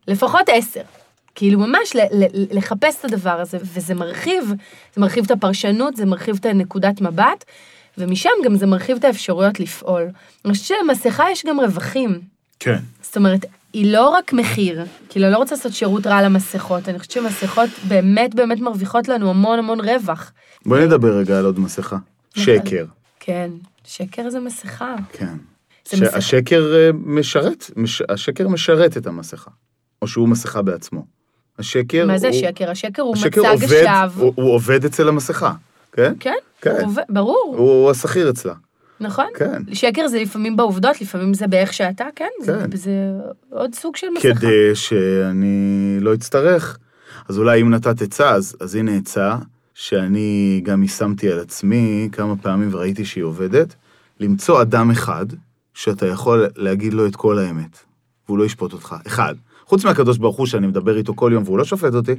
[0.08, 0.82] לפחות עשר.
[1.36, 4.54] כאילו ממש ל- ל- לחפש את הדבר הזה, וזה מרחיב,
[4.96, 7.46] זה מרחיב את הפרשנות, זה מרחיב את הנקודת מבט,
[7.98, 10.08] ומשם גם זה מרחיב את האפשרויות לפעול.
[10.46, 12.22] אני חושבת שלמסכה יש גם רווחים.
[12.60, 12.78] כן.
[13.02, 17.00] זאת אומרת, היא לא רק מחיר, כאילו, אני לא רוצה לעשות שירות רע למסכות, אני
[17.00, 20.32] חושבת שמסכות באמת באמת מרוויחות לנו המון המון רווח.
[20.66, 21.98] בואי נדבר רגע על עוד מסכה.
[22.36, 22.86] שקר.
[23.20, 23.50] כן,
[23.86, 24.96] שקר זה מסכה.
[25.14, 25.34] כן.
[25.84, 29.52] שהשקר אה, משרת, מש- השקר משרת את המסכה.
[30.02, 31.06] או שהוא מסכה בעצמו.
[31.60, 32.72] השקר מה זה הוא- השקר?
[32.72, 34.24] השקר הוא השקר מצג עובד, השווא.
[34.26, 35.54] הוא, הוא עובד אצל המסכה,
[35.92, 36.14] כן?
[36.20, 36.76] כן, כן.
[36.86, 38.54] הוא ברור, הוא השכיר אצלה.
[39.02, 39.26] נכון?
[39.38, 39.62] כן.
[39.74, 42.28] שקר זה לפעמים בעובדות, לפעמים זה באיך שאתה, כן?
[42.42, 42.78] זה- כן.
[42.78, 42.92] זה
[43.50, 44.34] עוד סוג של מסכה.
[44.36, 46.78] כדי שאני לא אצטרך.
[47.30, 49.36] אז אולי אם נתת עצה, אז, אז הנה עצה,
[49.74, 53.76] שאני גם יישמתי על עצמי כמה פעמים וראיתי שהיא עובדת,
[54.20, 55.26] למצוא אדם אחד
[55.74, 57.78] שאתה יכול להגיד לו את כל האמת,
[58.28, 58.96] והוא לא ישפוט אותך.
[59.08, 59.36] אחד.
[59.66, 62.12] חוץ מהקדוש ברוך הוא שאני מדבר איתו כל יום והוא לא שופט אותי,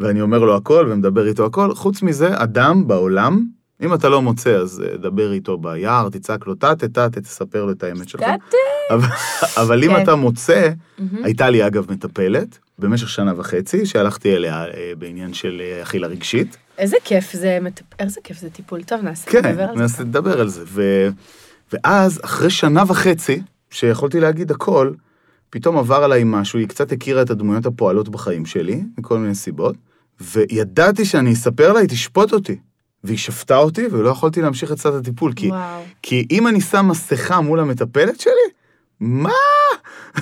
[0.00, 3.44] ואני אומר לו הכל ומדבר איתו הכל, חוץ מזה, אדם בעולם,
[3.82, 7.70] אם אתה לא מוצא, אז אה, דבר איתו ביער, תצעק לו טאטה טאטה, תספר לו
[7.72, 8.20] את האמת שלך.
[8.20, 8.56] טאטה.
[8.94, 9.08] אבל,
[9.62, 10.02] אבל אם כן.
[10.02, 10.70] אתה מוצא.
[11.24, 16.56] הייתה לי אגב מטפלת במשך שנה וחצי, שהלכתי אליה אה, בעניין של אה, אכילה רגשית.
[16.78, 17.58] איזה כיף זה,
[17.98, 18.82] איזה כיף זה טיפול.
[18.82, 19.82] טוב, נעשה, כן, נדבר על זה.
[19.82, 20.64] ננסה לדבר על זה.
[20.66, 21.08] ו...
[21.72, 24.92] ואז, אחרי שנה וחצי, שיכולתי להגיד הכל,
[25.50, 29.76] פתאום עבר עליי משהו, היא קצת הכירה את הדמויות הפועלות בחיים שלי, מכל מיני סיבות,
[30.20, 32.58] וידעתי שאני אספר לה, היא תשפוט אותי.
[33.04, 35.82] והיא שפטה אותי, ולא יכולתי להמשיך את צד הטיפול, כי, וואו.
[36.02, 38.32] כי אם אני שם מסכה מול המטפלת שלי,
[39.00, 39.30] מה?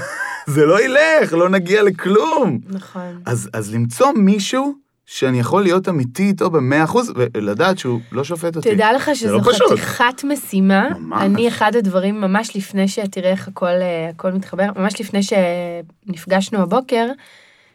[0.54, 2.58] זה לא ילך, לא נגיע לכלום.
[2.68, 3.22] נכון.
[3.26, 4.74] אז, אז למצוא מישהו
[5.06, 8.74] שאני יכול להיות אמיתי איתו במאה אחוז, ולדעת שהוא לא שופט אותי.
[8.74, 9.52] תדע לך שזו לא.
[9.52, 10.88] חתיכת משימה.
[10.98, 11.22] ממש.
[11.22, 17.06] אני, אחד הדברים, ממש לפני שתראה איך הכל, אה, הכל מתחבר, ממש לפני שנפגשנו הבוקר,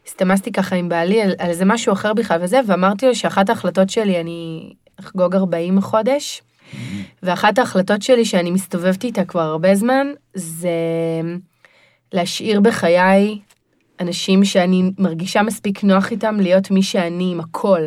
[0.07, 3.89] הסתמסתי ככה עם בעלי על, על איזה משהו אחר בכלל וזה, ואמרתי לו שאחת ההחלטות
[3.89, 6.41] שלי, אני אחגוג 40 החודש,
[7.23, 10.69] ואחת ההחלטות שלי שאני מסתובבת איתה כבר הרבה זמן, זה
[12.13, 13.39] להשאיר בחיי
[13.99, 17.81] אנשים שאני מרגישה מספיק נוח איתם להיות מי שאני עם הכל.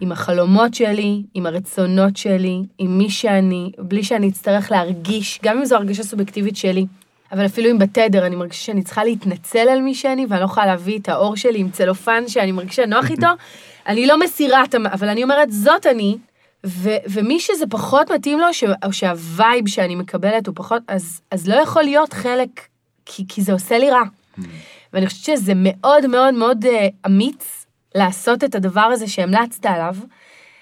[0.00, 5.64] עם החלומות שלי, עם הרצונות שלי, עם מי שאני, בלי שאני אצטרך להרגיש, גם אם
[5.64, 6.86] זו הרגשה סובייקטיבית שלי.
[7.32, 10.66] אבל אפילו אם בתדר אני מרגישה שאני צריכה להתנצל על מי שאני, ואני לא יכולה
[10.66, 13.26] להביא את האור שלי עם צלופן שאני מרגישה נוח איתו,
[13.88, 14.74] אני לא מסירה את.
[14.74, 16.16] אבל אני אומרת, זאת אני,
[16.66, 21.48] ו- ומי שזה פחות מתאים לו, ש- או שהווייב שאני מקבלת הוא פחות, אז, אז
[21.48, 22.60] לא יכול להיות חלק,
[23.06, 24.02] כי, כי זה עושה לי רע.
[24.92, 26.68] ואני חושבת שזה מאוד מאוד מאוד uh,
[27.06, 29.96] אמיץ לעשות את הדבר הזה שהמלצת עליו.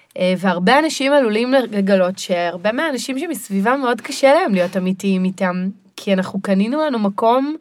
[0.08, 6.12] Uh, והרבה אנשים עלולים לגלות שהרבה מהאנשים שמסביבם מאוד קשה להם להיות אמיתיים איתם, כי
[6.12, 7.56] אנחנו קנינו לנו מקום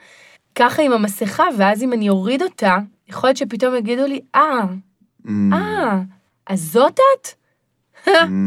[0.56, 4.64] ככה עם המסכה, ואז אם אני אוריד אותה, יכול להיות שפתאום יגידו לי, אה,
[5.28, 6.00] Mm, אה,
[6.48, 7.28] אז זאת את?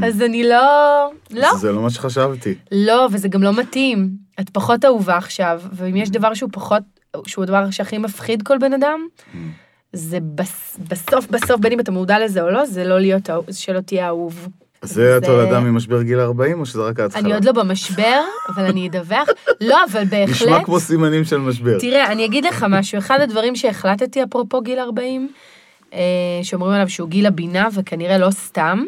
[0.07, 1.11] אז אני לא...
[1.31, 1.55] לא.
[1.57, 2.55] זה לא מה שחשבתי.
[2.73, 4.11] לא, וזה גם לא מתאים.
[4.40, 6.83] את פחות אהובה עכשיו, ואם יש דבר שהוא פחות,
[7.27, 9.01] שהוא הדבר שהכי מפחיד כל בן אדם,
[9.92, 13.81] זה בס, בסוף בסוף, בין אם אתה מודע לזה או לא, זה לא להיות, שלא
[13.81, 14.49] תהיה אהוב.
[14.83, 17.23] זה התולדה ממשבר גיל 40 או שזה רק ההתחלה?
[17.23, 19.29] אני עוד לא במשבר, אבל אני אדווח.
[19.61, 20.31] לא, אבל בהחלט...
[20.31, 21.79] נשמע כמו סימנים של משבר.
[21.81, 25.29] תראה, אני אגיד לך משהו, אחד הדברים שהחלטתי, אפרופו גיל 40,
[25.94, 25.99] אה,
[26.42, 28.85] שאומרים עליו שהוא גיל הבינה, וכנראה לא סתם,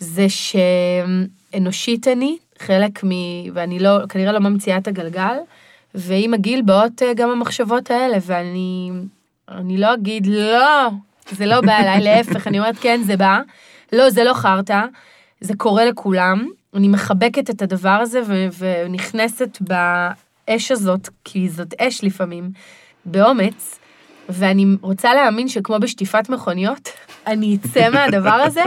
[0.00, 3.08] זה שאנושית אני, חלק מ...
[3.54, 5.36] ואני לא, כנראה לא ממציאה את הגלגל,
[5.94, 8.90] ועם הגיל באות אה, גם המחשבות האלה, ואני
[9.50, 10.88] אני לא אגיד, לא,
[11.30, 13.40] זה לא בא אליי, להפך, אני אומרת, כן, זה בא.
[13.92, 14.84] לא, זה לא חרטא,
[15.40, 16.48] זה קורה לכולם.
[16.74, 22.50] אני מחבקת את הדבר הזה ו- ונכנסת באש הזאת, כי זאת אש לפעמים,
[23.04, 23.78] באומץ,
[24.28, 26.88] ואני רוצה להאמין שכמו בשטיפת מכוניות,
[27.26, 28.62] אני אצא מהדבר הזה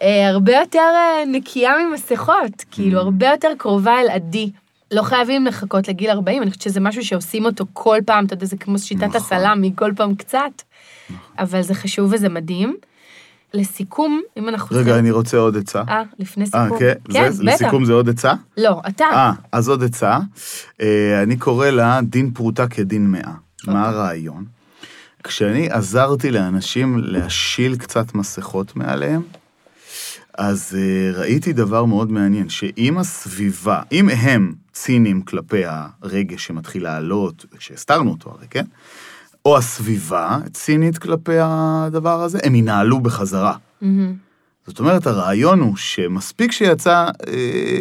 [0.00, 4.50] הרבה יותר אה, נקייה ממסכות, כאילו הרבה יותר קרובה אל עדי.
[4.92, 8.46] לא חייבים לחכות לגיל 40, אני חושבת שזה משהו שעושים אותו כל פעם, אתה יודע,
[8.46, 9.16] זה כמו שיטת נכון.
[9.16, 10.62] הסלאמי, כל פעם קצת,
[11.38, 12.76] אבל זה חשוב וזה מדהים.
[13.54, 14.76] לסיכום, אם אנחנו...
[14.76, 15.82] רגע, אני רוצה עוד עצה.
[15.88, 16.78] אה, לפני אה, סיכום.
[16.78, 16.92] כן?
[17.12, 17.52] כן, זה- בטח.
[17.54, 18.32] לסיכום זה עוד עצה?
[18.56, 19.04] לא, אתה.
[19.04, 20.18] אה, אז עוד עצה.
[20.82, 23.20] אה, אני קורא לה דין פרוטה כדין מאה.
[23.60, 23.74] אוקיי.
[23.74, 24.44] מה הרעיון?
[25.24, 29.22] כשאני עזרתי לאנשים להשיל קצת מסכות מעליהם,
[30.38, 37.46] אז אה, ראיתי דבר מאוד מעניין, שאם הסביבה, אם הם ציניים כלפי הרגש שמתחיל לעלות,
[37.58, 38.64] כשהסתרנו אותו הרי, כן?
[39.44, 43.56] או הסביבה צינית כלפי הדבר הזה, הם ינהלו בחזרה.
[43.80, 44.14] מהמם.
[44.66, 47.32] זאת אומרת, הרעיון הוא שמספיק שיצא אה,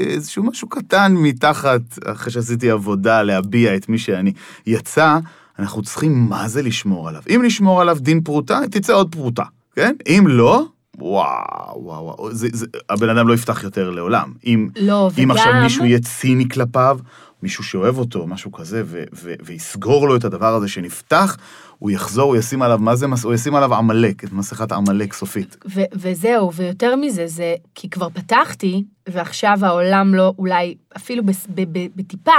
[0.08, 4.34] איזשהו משהו קטן מתחת, אחרי שעשיתי עבודה להביע את מי שאני,
[4.68, 5.18] יצא,
[5.60, 7.22] אנחנו צריכים מה זה לשמור עליו.
[7.30, 9.44] אם נשמור עליו דין פרוטה, תצא עוד פרוטה,
[9.76, 9.96] כן?
[10.08, 10.66] אם לא,
[10.98, 14.34] וואו, וואו, וואו, זה, זה, הבן אדם לא יפתח יותר לעולם.
[14.46, 17.00] אם, לא, אם עכשיו וגם- מישהו יהיה ציני כלפיו,
[17.44, 21.38] מישהו שאוהב אותו, משהו כזה, ו- ו- ויסגור לו את הדבר הזה שנפתח,
[21.80, 25.58] הוא יחזור, הוא ישים עליו, מה זה, הוא ישים עליו עמלק, את מסכת עמלק סופית.
[25.76, 31.78] ו- וזהו, ויותר מזה, זה כי כבר פתחתי, ועכשיו העולם לא, אולי אפילו בס- ב-
[31.78, 32.32] ב- בטיפה,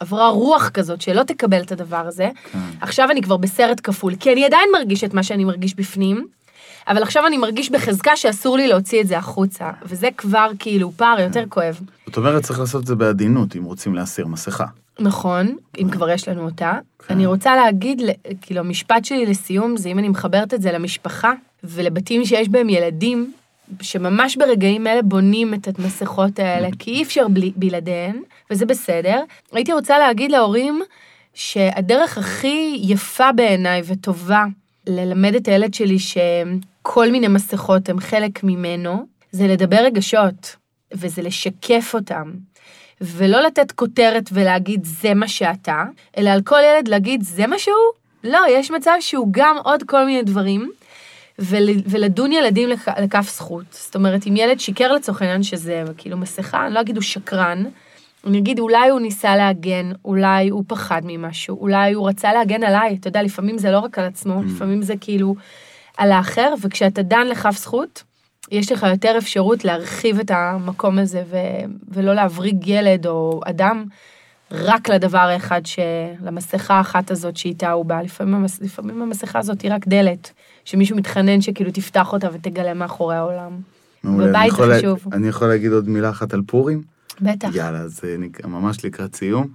[0.00, 2.28] עברה רוח כזאת שלא תקבל את הדבר הזה.
[2.52, 2.58] כן.
[2.80, 6.26] עכשיו אני כבר בסרט כפול, כי אני עדיין מרגיש את מה שאני מרגיש בפנים,
[6.88, 11.20] אבל עכשיו אני מרגיש בחזקה שאסור לי להוציא את זה החוצה, וזה כבר כאילו פער
[11.20, 11.80] יותר כואב.
[12.06, 14.66] זאת אומרת, צריך לעשות את זה בעדינות, אם רוצים להסיר מסכה.
[14.98, 16.72] נכון, אם כבר יש לנו אותה.
[17.06, 17.14] כן.
[17.14, 18.02] אני רוצה להגיד,
[18.40, 21.32] כאילו, המשפט שלי לסיום זה אם אני מחברת את זה למשפחה
[21.64, 23.32] ולבתים שיש בהם ילדים,
[23.82, 29.22] שממש ברגעים אלה בונים את המסכות האלה, כי אי אפשר בלי, בלעדיהן, וזה בסדר.
[29.52, 30.82] הייתי רוצה להגיד להורים
[31.34, 34.44] שהדרך הכי יפה בעיניי וטובה
[34.86, 40.56] ללמד את הילד שלי שכל מיני מסכות הם חלק ממנו, זה לדבר רגשות,
[40.92, 42.32] וזה לשקף אותם.
[43.00, 45.84] ולא לתת כותרת ולהגיד זה מה שאתה,
[46.18, 47.74] אלא על כל ילד להגיד זה מה שהוא?
[48.24, 50.70] לא, יש מצב שהוא גם עוד כל מיני דברים,
[51.38, 53.64] ול, ולדון ילדים לכ, לכף זכות.
[53.70, 57.64] זאת אומרת, אם ילד שיקר לצורך העניין שזה כאילו מסכה, אני לא אגיד הוא שקרן,
[58.26, 62.96] אני אגיד אולי הוא ניסה להגן, אולי הוא פחד ממשהו, אולי הוא רצה להגן עליי,
[63.00, 65.34] אתה יודע, לפעמים זה לא רק על עצמו, לפעמים זה כאילו
[65.96, 68.02] על האחר, וכשאתה דן לכף זכות,
[68.50, 71.36] יש לך יותר אפשרות להרחיב את המקום הזה ו...
[71.88, 73.84] ולא להבריג ילד או אדם
[74.50, 75.78] רק לדבר האחד, ש...
[76.22, 78.00] למסכה האחת הזאת שאיתה הוא בא.
[78.02, 78.60] לפעמים, המס...
[78.60, 80.30] לפעמים המסכה הזאת היא רק דלת,
[80.64, 83.52] שמישהו מתחנן שכאילו תפתח אותה ותגלה מאחורי העולם.
[84.04, 84.24] מעולה.
[84.24, 85.04] אני בבית יכול זה לה- חשוב.
[85.12, 86.82] אני יכול להגיד עוד מילה אחת על פורים?
[87.22, 87.48] בטח.
[87.54, 87.84] יאללה,
[88.18, 89.46] נק- ממש לקראת סיום.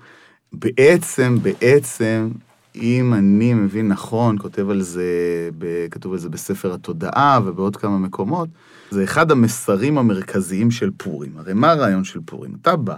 [0.54, 2.30] בעצם, בעצם,
[2.76, 5.04] אם אני מבין נכון, כותב על זה,
[5.58, 8.50] ב- כתוב על זה בספר התודעה ובעוד כמה מקומות,
[8.92, 11.32] זה אחד המסרים המרכזיים של פורים.
[11.38, 12.56] הרי מה הרעיון של פורים?
[12.62, 12.96] אתה בא,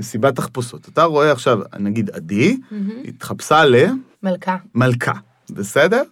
[0.00, 2.90] מסיבת תחפושות, אתה רואה עכשיו, נגיד עדי, מהמם.
[3.08, 3.62] התחפשה
[4.22, 4.56] מלכה.
[4.74, 5.12] למלכה,
[5.50, 6.02] בסדר?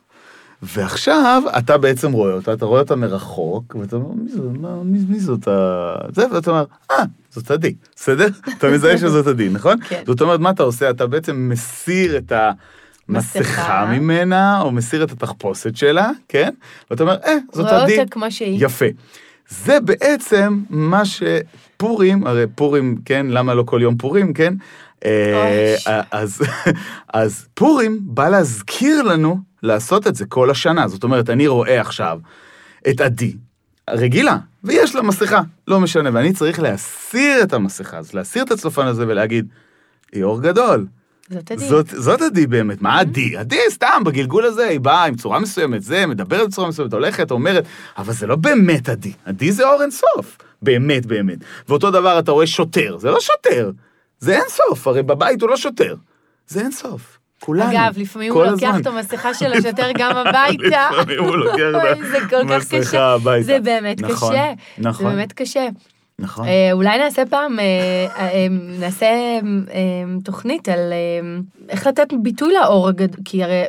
[0.63, 4.45] ועכשיו אתה בעצם רואה אותה, אתה רואה אותה מרחוק, ואתה אומר, מי זאת,
[4.85, 5.95] מי, מי זאת ה...
[6.15, 6.97] זה, ואתה אומר, אה,
[7.31, 8.29] זאת עדי, בסדר?
[8.59, 9.77] אתה מזהה שזאת עדי, נכון?
[9.89, 10.03] כן.
[10.07, 10.91] זאת אומרת, מה אתה עושה?
[10.91, 13.87] אתה בעצם מסיר את המסכה מסכה.
[13.93, 16.51] ממנה, או מסיר את התחפושת שלה, כן?
[16.91, 17.99] ואתה אומר, אה, זאת רואה עדי.
[17.99, 18.65] אותה כמו שהיא.
[18.65, 18.87] יפה.
[19.49, 24.55] זה בעצם מה שפורים, הרי פורים, כן, למה לא כל יום פורים, כן?
[25.05, 26.03] אה.
[26.11, 26.43] אז,
[27.15, 30.89] אז פורים בא להזכיר לנו לעשות את זה כל השנה.
[30.89, 32.19] זאת אומרת, אני רואה עכשיו
[32.89, 33.35] את עדי,
[33.93, 38.87] רגילה, ויש לה מסכה, לא משנה, ואני צריך להסיר את המסכה הזאת, להסיר את הצלופן
[38.87, 39.49] הזה ולהגיד,
[40.13, 40.87] היא אור גדול.
[41.31, 41.69] זאת עדי.
[41.69, 43.37] זאת, זאת עדי באמת, מה עדי?
[43.37, 47.65] עדי סתם, בגלגול הזה, היא באה עם צורה מסוימת, זה, מדברת בצורה מסוימת, הולכת, אומרת,
[47.99, 49.13] אבל זה לא באמת עדי.
[49.25, 50.39] עדי זה אור אינסוף.
[50.63, 51.39] באמת, באמת.
[51.69, 53.71] ואותו דבר אתה רואה שוטר, זה לא שוטר,
[54.19, 55.97] זה אינסוף, הרי בבית הוא לא שוטר.
[56.49, 57.20] זה אינסוף.
[57.41, 57.71] כולנו.
[57.71, 58.75] אגב, לפעמים הוא לוקח.
[58.81, 60.89] את המסכה של השוטר גם הביתה.
[60.93, 61.93] לפעמים הוא לוקח
[62.27, 63.15] את המסכה.
[63.15, 63.43] הביתה.
[63.43, 64.53] זה באמת נכון, קשה.
[64.79, 65.07] נכון.
[65.07, 65.69] זה באמת קשה.
[66.21, 66.49] נכון.
[66.49, 67.65] אה, אולי נעשה פעם, אה,
[68.19, 68.47] אה,
[68.79, 69.41] נעשה אה,
[70.25, 73.63] תוכנית על אה, איך לתת ביטוי לאור הגדול, כי הרי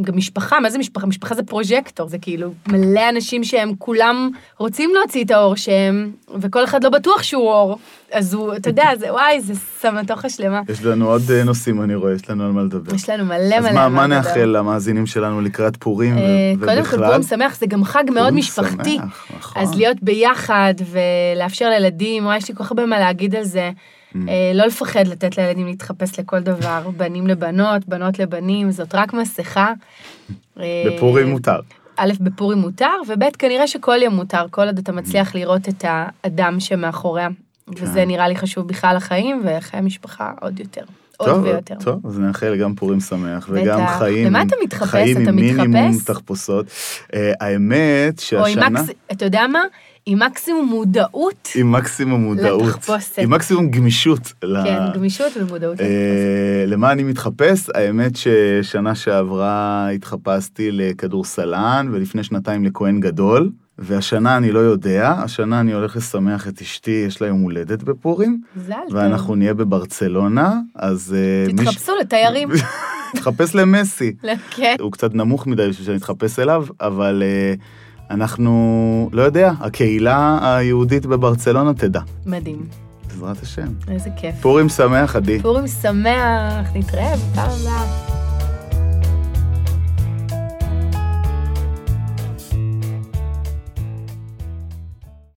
[0.00, 1.06] גם משפחה, מה זה משפחה?
[1.06, 6.64] משפחה זה פרוז'קטור, זה כאילו מלא אנשים שהם כולם רוצים להוציא את האור שהם, וכל
[6.64, 7.78] אחד לא בטוח שהוא אור,
[8.12, 10.60] אז הוא, אתה יודע, זה וואי, זה סמטוחה שלמה.
[10.68, 12.94] יש לנו עוד אה, נושאים, אני רואה, יש לנו על מה לדבר.
[12.94, 14.16] יש לנו מלא מלא אז מה, מה לדבר.
[14.16, 16.74] נאחל למאזינים שלנו לקראת פורים אה, ובכלל?
[16.74, 18.98] קודם כל פורים שמח, זה גם חג מאוד משפחתי.
[19.36, 19.62] נכון.
[19.62, 23.70] אז להיות ביחד ולאפשר לילדים, וואי, יש לי כל כך הרבה מה להגיד על זה.
[23.70, 24.16] Mm.
[24.28, 29.72] אה, לא לפחד לתת לילדים להתחפש לכל דבר, בנים לבנות, בנות לבנים, זאת רק מסכה.
[30.56, 31.60] בפורים מותר.
[31.96, 36.60] א', בפורים מותר, וב', כנראה שכל יום מותר, כל עוד אתה מצליח לראות את האדם
[37.66, 37.90] שמאחוריה.
[37.90, 38.08] וזה כן.
[38.08, 40.82] נראה לי חשוב בכלל לחיים, וחיי המשפחה עוד יותר.
[41.16, 41.74] עוד טוב, ויותר.
[41.84, 43.98] טוב, אז נאחל גם פורים שמח, וגם בטח.
[43.98, 44.88] חיים, למה אתה מתחפש?
[44.88, 46.04] חיים אתה עם מינימום מתחפש?
[46.04, 46.66] תחפושות.
[47.14, 48.90] אה, האמת או עם שהשנה, מקס...
[49.12, 49.62] אתה יודע מה?
[50.06, 51.48] עם מקסימום מודעות.
[51.54, 53.18] עם מקסימום מודעות, לתחפושת.
[53.18, 54.32] עם מקסימום גמישות.
[54.44, 55.80] ל- כן, גמישות ומודעות.
[55.80, 55.86] אה,
[56.66, 57.68] למה אני מתחפש?
[57.74, 63.50] האמת ששנה שעברה התחפשתי לכדורסלן, ולפני שנתיים לכהן גדול,
[63.84, 68.40] והשנה אני לא יודע, השנה אני הולך לשמח את אשתי, יש לה יום הולדת בפורים,
[68.56, 68.96] מזל טוב.
[68.96, 71.16] ואנחנו נהיה בברצלונה, אז...
[71.18, 72.48] אה, תתחפשו לתיירים.
[73.16, 74.12] תחפש למסי.
[74.56, 74.76] כן.
[74.80, 77.54] הוא קצת נמוך מדי בשביל שאני אתחפש אליו, אבל אה,
[78.10, 82.66] אנחנו, לא יודע, הקהילה היהודית בברצלונה תדע, מדהים.
[83.08, 83.66] בעזרת השם.
[83.88, 84.34] איזה כיף.
[84.40, 85.42] פורים שמח, עדי.
[85.42, 88.31] פורים שמח, נתראה בפעם הבאה.